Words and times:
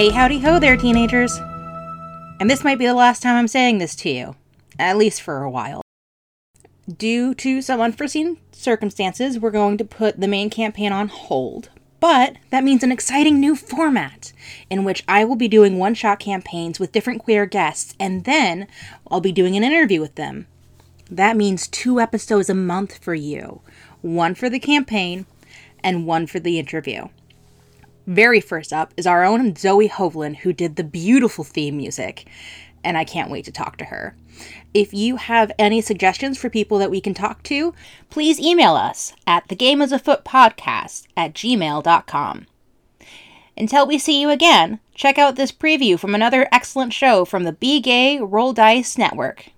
Hey, 0.00 0.08
howdy 0.08 0.38
ho 0.38 0.58
there, 0.58 0.78
teenagers. 0.78 1.36
And 2.40 2.48
this 2.48 2.64
might 2.64 2.78
be 2.78 2.86
the 2.86 2.94
last 2.94 3.22
time 3.22 3.36
I'm 3.36 3.46
saying 3.46 3.76
this 3.76 3.94
to 3.96 4.08
you, 4.08 4.34
at 4.78 4.96
least 4.96 5.20
for 5.20 5.42
a 5.42 5.50
while. 5.50 5.82
Due 6.88 7.34
to 7.34 7.60
some 7.60 7.82
unforeseen 7.82 8.38
circumstances, 8.50 9.38
we're 9.38 9.50
going 9.50 9.76
to 9.76 9.84
put 9.84 10.18
the 10.18 10.26
main 10.26 10.48
campaign 10.48 10.90
on 10.90 11.08
hold. 11.08 11.68
But 12.00 12.36
that 12.48 12.64
means 12.64 12.82
an 12.82 12.90
exciting 12.90 13.38
new 13.38 13.54
format 13.54 14.32
in 14.70 14.84
which 14.84 15.04
I 15.06 15.26
will 15.26 15.36
be 15.36 15.48
doing 15.48 15.76
one 15.76 15.92
shot 15.92 16.18
campaigns 16.18 16.80
with 16.80 16.92
different 16.92 17.22
queer 17.22 17.44
guests, 17.44 17.94
and 18.00 18.24
then 18.24 18.68
I'll 19.10 19.20
be 19.20 19.32
doing 19.32 19.54
an 19.54 19.64
interview 19.64 20.00
with 20.00 20.14
them. 20.14 20.46
That 21.10 21.36
means 21.36 21.68
two 21.68 22.00
episodes 22.00 22.48
a 22.48 22.54
month 22.54 22.96
for 23.04 23.12
you 23.12 23.60
one 24.00 24.34
for 24.34 24.48
the 24.48 24.60
campaign 24.60 25.26
and 25.84 26.06
one 26.06 26.26
for 26.26 26.40
the 26.40 26.58
interview. 26.58 27.08
Very 28.10 28.40
first 28.40 28.72
up 28.72 28.92
is 28.96 29.06
our 29.06 29.22
own 29.22 29.54
Zoe 29.54 29.88
Hovland, 29.88 30.38
who 30.38 30.52
did 30.52 30.74
the 30.74 30.82
beautiful 30.82 31.44
theme 31.44 31.76
music, 31.76 32.26
and 32.82 32.98
I 32.98 33.04
can't 33.04 33.30
wait 33.30 33.44
to 33.44 33.52
talk 33.52 33.76
to 33.76 33.84
her. 33.84 34.16
If 34.74 34.92
you 34.92 35.14
have 35.14 35.52
any 35.60 35.80
suggestions 35.80 36.36
for 36.36 36.50
people 36.50 36.78
that 36.78 36.90
we 36.90 37.00
can 37.00 37.14
talk 37.14 37.44
to, 37.44 37.72
please 38.08 38.40
email 38.40 38.74
us 38.74 39.12
at 39.28 39.46
thegameasafootpodcast 39.46 41.06
at 41.16 41.34
gmail.com. 41.34 42.46
Until 43.56 43.86
we 43.86 43.96
see 43.96 44.20
you 44.20 44.28
again, 44.28 44.80
check 44.92 45.16
out 45.16 45.36
this 45.36 45.52
preview 45.52 45.96
from 45.96 46.12
another 46.12 46.48
excellent 46.50 46.92
show 46.92 47.24
from 47.24 47.44
the 47.44 47.52
Be 47.52 47.78
Gay 47.78 48.18
Roll 48.18 48.52
Dice 48.52 48.98
Network. 48.98 49.50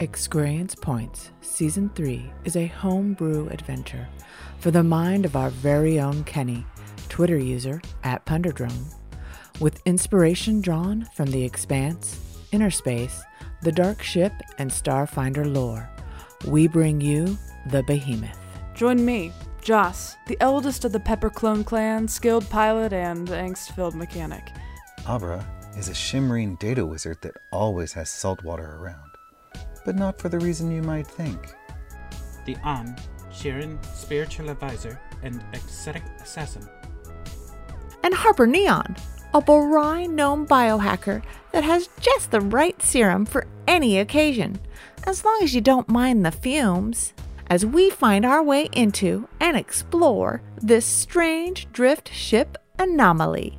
Exqueerience 0.00 0.74
Points 0.74 1.30
Season 1.42 1.90
3 1.94 2.32
is 2.46 2.56
a 2.56 2.68
homebrew 2.68 3.48
adventure 3.48 4.08
for 4.58 4.70
the 4.70 4.82
mind 4.82 5.26
of 5.26 5.36
our 5.36 5.50
very 5.50 6.00
own 6.00 6.24
Kenny, 6.24 6.64
Twitter 7.10 7.36
user 7.36 7.82
at 8.02 8.24
Punderdrone, 8.24 8.94
with 9.60 9.82
inspiration 9.84 10.62
drawn 10.62 11.06
from 11.14 11.30
The 11.30 11.44
Expanse, 11.44 12.18
Inner 12.50 12.70
Space, 12.70 13.22
The 13.60 13.72
Dark 13.72 14.02
Ship, 14.02 14.32
and 14.56 14.70
Starfinder 14.70 15.44
lore. 15.54 15.90
We 16.46 16.66
bring 16.66 17.02
you 17.02 17.36
The 17.66 17.82
Behemoth. 17.82 18.38
Join 18.74 19.04
me, 19.04 19.32
Joss, 19.60 20.16
the 20.28 20.38
eldest 20.40 20.86
of 20.86 20.92
the 20.92 21.00
Pepper 21.00 21.28
Clone 21.28 21.62
clan, 21.62 22.08
skilled 22.08 22.48
pilot 22.48 22.94
and 22.94 23.28
angst 23.28 23.72
filled 23.72 23.94
mechanic. 23.94 24.48
Abra 25.06 25.46
is 25.76 25.90
a 25.90 25.94
shimmering 25.94 26.56
data 26.56 26.86
wizard 26.86 27.18
that 27.20 27.36
always 27.52 27.92
has 27.92 28.08
salt 28.08 28.42
water 28.42 28.78
around, 28.80 29.09
but 29.84 29.96
not 29.96 30.18
for 30.18 30.28
the 30.28 30.38
reason 30.38 30.70
you 30.70 30.82
might 30.82 31.06
think. 31.06 31.54
The 32.46 32.56
An, 32.64 32.96
Sharon, 33.32 33.78
spiritual 33.94 34.50
advisor, 34.50 35.00
and 35.22 35.42
ascetic 35.52 36.02
assassin. 36.20 36.66
And 38.02 38.14
Harper 38.14 38.46
Neon, 38.46 38.96
a 39.34 39.40
Borai 39.40 40.08
gnome 40.08 40.46
biohacker 40.46 41.22
that 41.52 41.64
has 41.64 41.88
just 42.00 42.30
the 42.30 42.40
right 42.40 42.80
serum 42.82 43.26
for 43.26 43.46
any 43.66 43.98
occasion, 43.98 44.58
as 45.04 45.24
long 45.24 45.40
as 45.42 45.54
you 45.54 45.60
don't 45.60 45.88
mind 45.88 46.24
the 46.24 46.32
fumes. 46.32 47.12
As 47.48 47.66
we 47.66 47.90
find 47.90 48.24
our 48.24 48.42
way 48.42 48.68
into 48.72 49.28
and 49.40 49.56
explore 49.56 50.40
this 50.56 50.86
strange 50.86 51.70
drift 51.72 52.12
ship 52.12 52.56
anomaly. 52.78 53.58